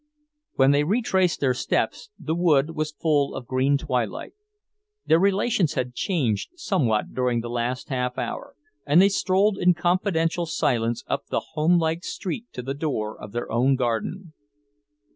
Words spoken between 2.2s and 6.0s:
wood was full of green twilight. Their relations had